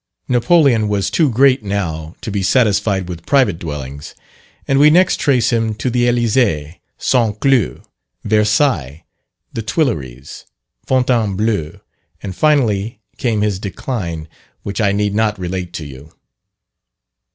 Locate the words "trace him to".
5.19-5.91